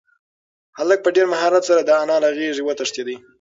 [0.77, 3.07] هلک په ډېر مهارت سره د انا له غېږې وتښتېد.